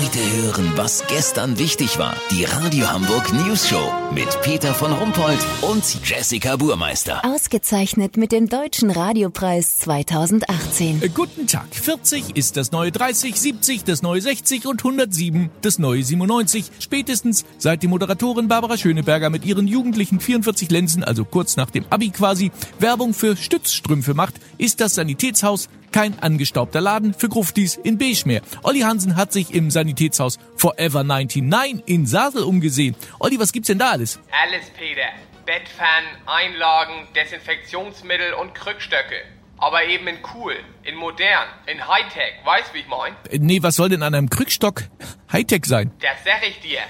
[0.00, 2.16] Heute hören, was gestern wichtig war.
[2.30, 7.22] Die Radio Hamburg News Show mit Peter von Rumpold und Jessica Burmeister.
[7.22, 11.02] Ausgezeichnet mit dem Deutschen Radiopreis 2018.
[11.02, 11.66] Äh, guten Tag.
[11.72, 16.70] 40 ist das neue 30, 70 das neue 60 und 107 das neue 97.
[16.78, 21.84] Spätestens seit die Moderatorin Barbara Schöneberger mit ihren jugendlichen 44 Lenzen, also kurz nach dem
[21.90, 27.98] Abi quasi, Werbung für Stützstrümpfe macht, ist das Sanitätshaus kein angestaubter Laden für Gruftis in
[27.98, 28.42] Beige mehr.
[28.62, 32.96] Olli Hansen hat sich im Sanitätshaus Forever 99 in Sasel umgesehen.
[33.18, 34.18] Olli, was gibt's denn da alles?
[34.30, 35.08] Alles, Peter.
[35.46, 39.16] Bettpfannen, Einlagen, Desinfektionsmittel und Krückstöcke.
[39.58, 42.34] Aber eben in cool, in modern, in Hightech.
[42.44, 43.14] Weißt wie ich mein?
[43.30, 44.84] Äh, nee, was soll denn an einem Krückstock
[45.32, 45.92] Hightech sein?
[46.00, 46.80] Das sag ich dir.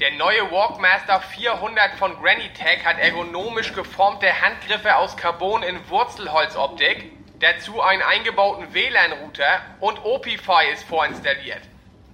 [0.00, 7.80] Der neue Walkmaster 400 von Grannytech hat ergonomisch geformte Handgriffe aus Carbon in Wurzelholzoptik Dazu
[7.80, 11.62] einen eingebauten WLAN-Router und Opify ist vorinstalliert.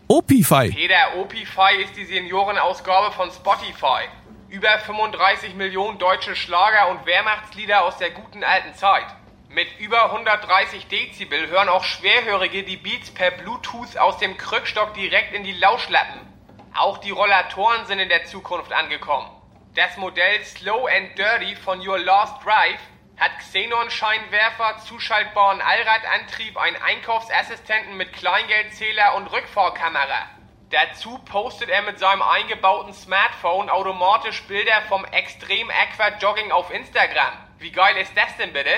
[0.07, 0.71] Opify?
[0.71, 4.05] Peter, Opify ist die Seniorenausgabe von Spotify.
[4.49, 9.07] Über 35 Millionen deutsche Schlager und Wehrmachtslieder aus der guten alten Zeit.
[9.49, 15.35] Mit über 130 Dezibel hören auch Schwerhörige die Beats per Bluetooth aus dem Krückstock direkt
[15.35, 16.21] in die Lauschlappen.
[16.73, 19.29] Auch die Rollatoren sind in der Zukunft angekommen.
[19.75, 22.79] Das Modell Slow and Dirty von Your Last Drive
[23.17, 30.31] hat Xenon-Scheinwerfer, zuschaltbaren Allradantrieb, einen Einkaufsassistenten mit Kleingeldzähler und Rückfahrkamera.
[30.71, 37.33] Dazu postet er mit seinem eingebauten Smartphone automatisch Bilder vom Extrem Aqua Jogging auf Instagram.
[37.59, 38.75] Wie geil ist das denn bitte?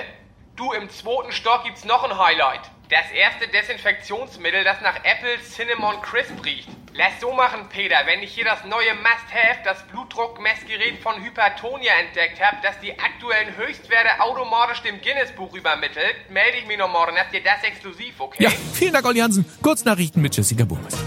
[0.54, 2.70] Du, im zweiten Stock gibt's noch ein Highlight.
[2.90, 6.68] Das erste Desinfektionsmittel, das nach Apple Cinnamon Crisp riecht.
[6.98, 7.94] Lass so machen, Peter.
[8.06, 13.56] Wenn ich hier das neue Must-Have, das Blutdruckmessgerät von Hypertonia entdeckt habe, das die aktuellen
[13.56, 17.16] Höchstwerte automatisch dem Guinness-Buch übermittelt, melde ich mich noch morgen.
[17.16, 18.42] Habt ihr das exklusiv, okay?
[18.42, 19.44] Ja, vielen Dank, Olli Hansen.
[19.62, 20.98] Kurznachrichten mit Jessica Burmeister.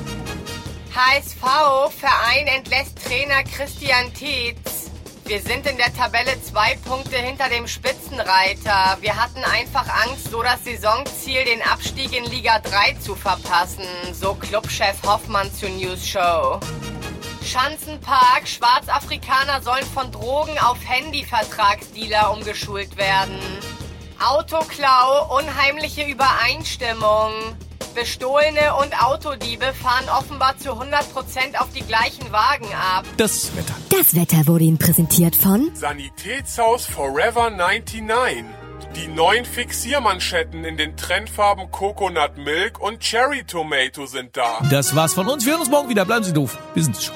[0.95, 1.41] HSV,
[1.99, 4.80] Verein entlässt Trainer Christian Tietz.
[5.31, 8.97] Wir sind in der Tabelle zwei Punkte hinter dem Spitzenreiter.
[8.99, 13.85] Wir hatten einfach Angst, so das Saisonziel, den Abstieg in Liga 3 zu verpassen.
[14.11, 16.59] So Clubchef Hoffmann zur News Show.
[17.45, 23.39] Schanzenpark, Schwarzafrikaner sollen von Drogen auf Handyvertragsdealer umgeschult werden.
[24.19, 27.31] Autoklau, unheimliche Übereinstimmung.
[27.93, 33.05] Bestohlene und Autodiebe fahren offenbar zu 100% auf die gleichen Wagen ab.
[33.17, 33.73] Das Wetter.
[33.89, 38.45] Das Wetter wurde Ihnen präsentiert von Sanitätshaus Forever 99.
[38.95, 44.59] Die neuen Fixiermanschetten in den Trendfarben Coconut Milk und Cherry Tomato sind da.
[44.69, 45.45] Das war's von uns.
[45.45, 46.03] Wir hören uns morgen wieder.
[46.03, 46.57] Bleiben Sie doof.
[46.73, 47.15] Wir sind es schon.